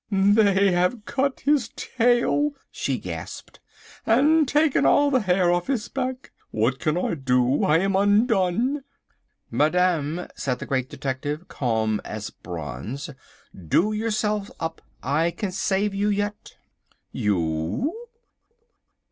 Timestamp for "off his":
5.51-5.89